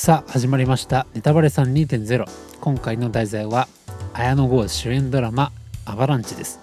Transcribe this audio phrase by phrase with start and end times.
[0.00, 1.08] さあ始まりました。
[1.12, 2.24] ネタバレさん2.0
[2.60, 3.66] 今回の題材は
[4.12, 5.50] 綾野剛主演ドラマ
[5.86, 6.60] アバランチです。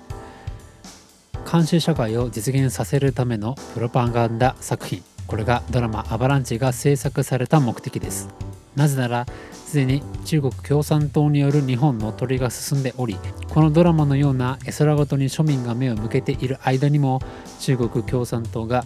[1.51, 5.03] 監視社会を実現させるためのプロパガンダ作品。
[5.27, 8.29] これがドラマアバランチが制作された目的です。
[8.77, 13.17] なぜならすでに中国共産党による日本の取りが進んでおり
[13.53, 17.19] このドラマのような絵空ごとに庶民が目を向けている間にも
[17.59, 18.85] 中国共産党が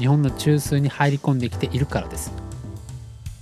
[0.00, 2.49] 日本の中枢に入り込んできているからです。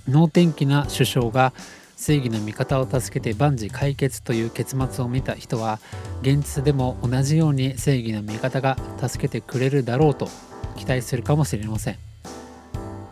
[0.09, 1.53] 能天気な首相が
[1.95, 5.79] 正義の味方を助けて万事解決という結末を見た人は
[6.21, 10.29] 現実でも同じように正義の味方が助けてくれるだろうと
[10.77, 11.97] 期待するかもしれません。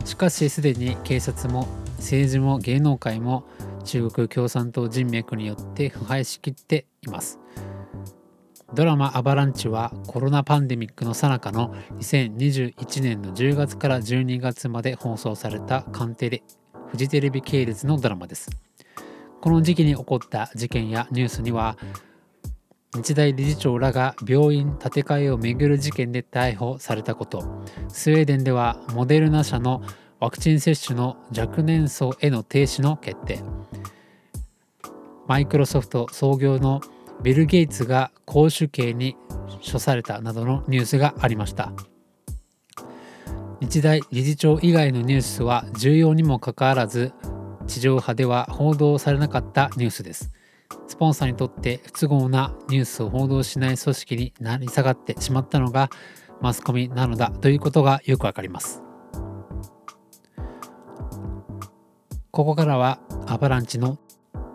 [0.04, 3.44] しかしすでに警察も政治も芸能界も
[3.84, 7.38] 中国共産党人脈によって腐敗しきっています。
[8.74, 16.42] ドラマ「アバランチ」はコロナパンデミックの最中の2021年の10月から12月まで放送されたカンテレ
[16.90, 18.50] フジテレビ系列のドラマです。
[19.40, 21.76] この時期に起こった事件やニュースには
[22.94, 27.44] 日大理事長らが病院建て替えをめぐる事件で逮捕されたこと
[27.88, 29.82] スウェーデンではモデルナ社の
[30.20, 33.40] ワクチン接種の若年層への停止の決定
[35.28, 36.80] マイクロソフト創業の
[37.22, 39.16] ビル・ゲイツが公主刑に
[39.70, 41.72] 処されたなどのニュースがありました。
[43.60, 47.12] 日大理事長以外のニュースは重要にもかかわらず
[47.66, 50.32] 地上波では報道されなかったニュースです。
[50.86, 55.90] スポンサーにとって不都合なニュースを報道しない組織になり下がってしまったのが
[56.40, 58.82] マスコミなのだということがよくわかります。
[62.30, 63.98] ここからはアバランチの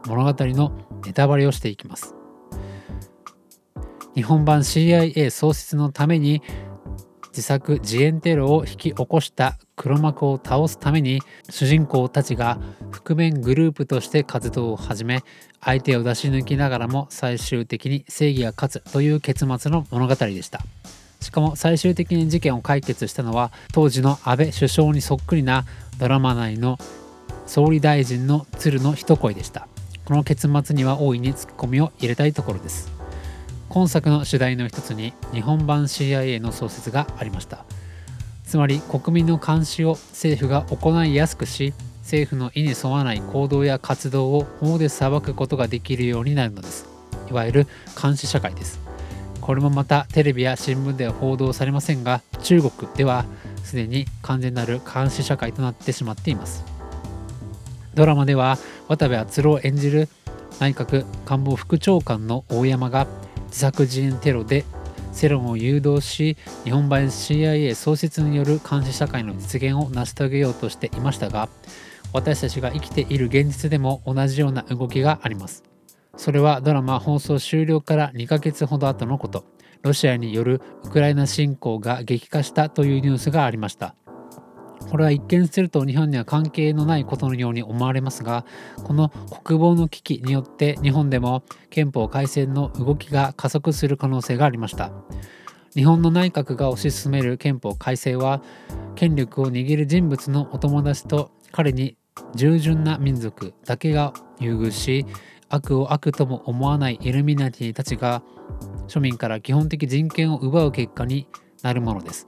[0.07, 0.71] 物語の
[1.05, 2.15] ネタバレをしていきます。
[4.15, 6.41] 日本版 CIA 創設のために
[7.33, 11.19] 自作自演テロを引き起こした黒幕を倒すために
[11.49, 12.59] 主人公たちが
[12.91, 15.23] 覆面グループとして活動を始め
[15.59, 20.61] 相手を出し抜きながらも最終的に正義が勝つという結末の物語でした。
[21.21, 25.65] しかも最終的に事件を解決したのは当時の安倍首相にそっくりな
[25.97, 26.77] ドラマ内の
[27.47, 29.67] 総理大臣の鶴の一声でした。
[30.05, 33.02] この結末には大いにツッコミを入れたいところです。
[33.73, 37.65] 今作の主題の一つに日本版 CIA の創設がありました。
[38.45, 41.73] つまり国民の監視を政府が行いやすくし
[42.03, 46.85] 政府の意に沿わない行動や活動を法で裁くことができるようになるのです。
[47.31, 47.67] いわゆる
[47.99, 48.79] 監視社会です。
[49.41, 53.25] これもまたテレビや新聞では報道されませんが中国では
[53.63, 56.63] すでに完全なる監視社会となってしまっています。
[57.95, 60.09] ドラマでは渡部篤郎演じる
[60.59, 63.07] 内閣官房副長官の大山が
[63.53, 64.65] 自作自演テロで
[65.13, 71.47] 世論を誘導し日本版 CIA 創設による監視社会の実現を成し遂げようとしていましたが
[72.13, 75.63] 私たちが生きている現実でも同じような動きがあります。
[76.15, 79.45] それはドラマ放送終了から2ヶ月ほど後のこと。
[79.81, 83.95] ロシアによるウクライナ侵攻が激化したというニュースがありました。
[84.89, 88.45] これは一見すると日本には関係のないことのように思われますが
[88.83, 89.09] この
[89.43, 94.91] 国防の危機によって日本でも憲法改正の動きが加速する可能性がありました。
[95.75, 98.43] 日本の内閣が推し進める憲法改正は
[98.95, 101.97] 権力を握る人物のお友達と彼に
[102.35, 105.05] 従順な民族だけが優遇し
[105.49, 108.23] 悪を悪とも思わないイルミナティたちが
[108.87, 111.27] 庶民から基本的人権を奪う結果に
[111.63, 112.27] なるものです。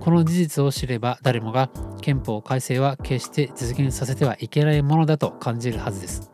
[0.00, 1.70] この事実を知れば誰もが
[2.02, 6.30] 憲法改正は決して実現させてはいけないものだと感じるはずです。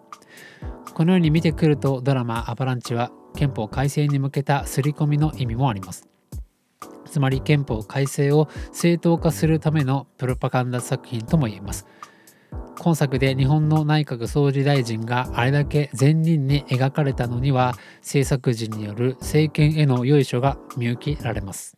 [0.94, 6.08] このように見てくるとドラマ「アバランチ」は憲法改正に向けた刷り込みの意味もあります。
[7.04, 11.86] つまり憲法改正を正当化するためのプロパガンダ作品とも言えます。
[12.78, 21.77] 今作で日本の内閣総理大臣があれだけ善人に描かれたのには制作時による政権への良い書が見受けられます。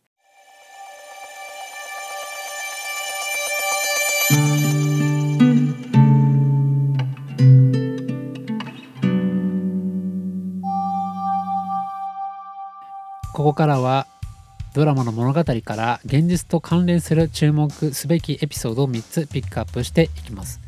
[13.41, 14.05] ここからは
[14.75, 20.61] ドラマの物語から現実と関連する注目すべきエピソードを3つピックアップしていきます。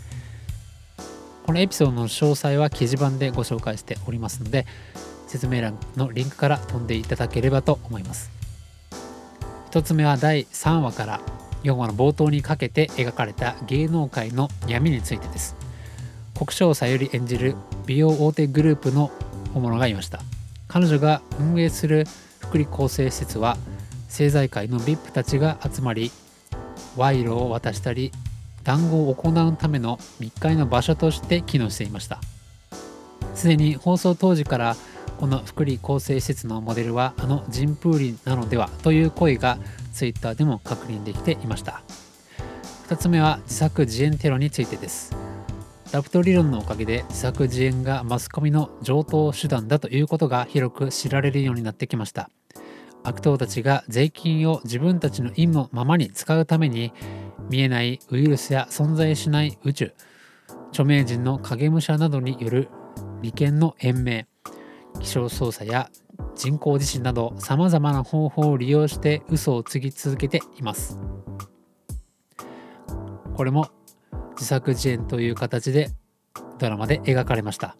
[1.45, 4.65] このエピソードの詳細は記事版でご紹介しておりますので
[5.27, 8.31] 説明欄のリンクから飛んでいただければと思います。
[9.69, 11.21] 1つ目は第3話から
[11.61, 15.55] 4話の冒頭にかけて描かれた芸能界の闇についてです
[16.35, 17.55] 国生さゆり演じる
[17.85, 19.11] 美容大手グループの
[19.53, 20.21] 大物がいました
[20.67, 22.07] 彼女が運営する
[22.53, 23.57] 福利厚生施設は
[24.09, 26.11] 政財界の VIP たちが集まり
[26.95, 28.11] 賄賂を渡したり
[28.63, 32.21] 談合を行うための密会の場所として機能していました。
[33.33, 34.75] すでに放送当時から
[35.19, 39.57] この福利厚生施設のモデルはあのジンプーリンなのではという声が
[39.91, 41.81] ツイッターでも確認できていました。
[42.87, 45.17] 2つ目は自作自演テロについてです。
[45.91, 52.29] ラプト理論のおかげで自作自演がマスコミの上等手段だということが広く知られるようになってきました。
[53.03, 56.93] 悪党たちが税金を自分たちの意のままに使うために
[57.49, 59.93] 見えないウイルスや存在しない宇宙
[60.69, 62.69] 著名人の影武者などによる
[63.21, 64.27] 利権の延命
[64.99, 65.89] 気象操作や
[66.35, 70.99] 人工地震などさまざまな方法を利用して嘘をつぎ続けています。
[73.35, 73.69] これも
[74.31, 75.89] 自作自演という形で
[76.59, 77.75] ドラマで描かれました。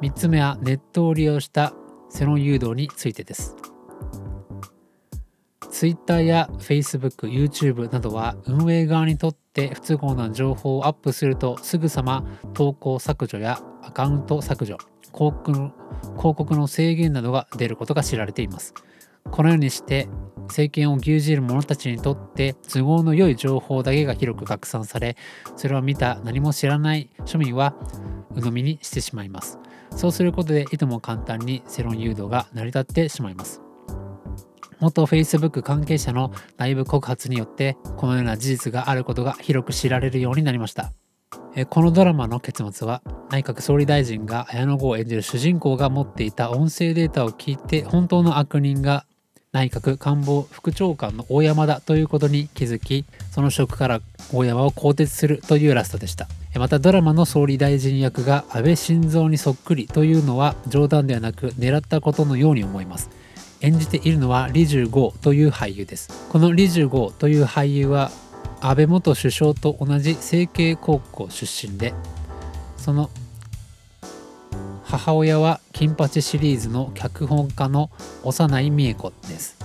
[0.00, 1.72] 3つ目はネットを利用した
[2.10, 3.65] 世論誘導についてです。
[5.76, 12.24] Twitter や Facebook、YouTube などは運営側にとって不都合な情報をアップするとすぐさま
[12.54, 14.78] 投稿削除やアカウント削除
[15.12, 15.74] 広告の
[16.16, 18.72] 広告の制限などが出ることが知られています。
[19.30, 20.08] このようにして
[20.48, 25.14] 政権を牛耳る者たちにとって都合の良い情報だけが広く拡散され
[25.56, 27.74] それを見た何も知らない庶民は
[28.34, 29.58] 鵜呑みにしてしまいます。
[29.94, 33.65] そうすることでいとも簡単に世論誘導が成り立ってしまいます。
[34.80, 40.92] 元 Facebook 関係者の内部告発によってこのような事実があることが広く知られるようになりました。
[41.70, 49.06] このドラマの結末は内閣総理大臣が綾野剛を演じる主人公が持っていた音声データを聞いて本当の悪人が
[49.52, 54.00] 内閣官房副長官の大山だということに気づきその職から
[54.30, 56.28] 大山を更迭するというラストでした。
[56.58, 63.08] またドラマの総理大臣役が安倍晋三にそっくりというのは冗談ではなく狙ったことのように思います。
[63.60, 66.28] 演じているのはリジュゴという俳優です。
[66.30, 68.10] このリジュゴという俳優は
[68.60, 71.94] 安倍元首相と同じ成蹊高校出身で
[72.76, 73.10] その
[74.84, 77.90] 母親は金八シリーズの脚本家の
[78.22, 79.58] 幼い美恵子です。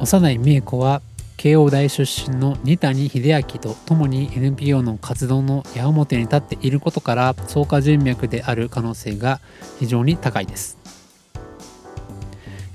[0.00, 1.02] 幼い美恵子は
[1.36, 9.40] 慶応大出身の二谷秀明と共に NPO の活動の矢面に立っていることから草加人脈である可能性が
[9.78, 10.76] 非常に高いです。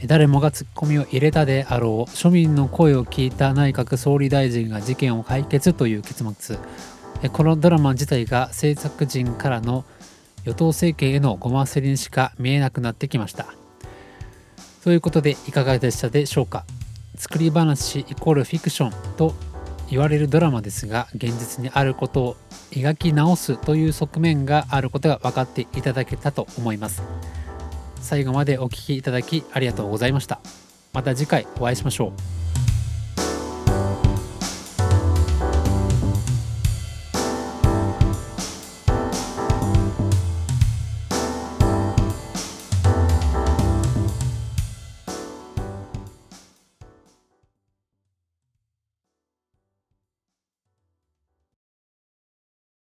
[0.08, 6.58] 誰もがツッコミを入れたであろう庶民の声を聞いた内閣総理大臣が事件を解決という結末。
[7.32, 9.86] このドラマ自体が制作陣からの
[10.44, 13.54] 与党政権へのごませりにしか見えなくなってきました。
[14.84, 16.66] ということでいかがでしたでしょうか。
[17.16, 19.34] 作り話イコールフィクションと
[19.90, 22.36] 言われるドラマですが現実にあることを
[22.72, 27.04] 描き直すという側面があることが分かっていただけたと思います。
[28.04, 30.40] 最後までお聴きいただきありがとうございました。
[30.92, 32.10] また次回お会いしましょ
[32.40, 32.43] う。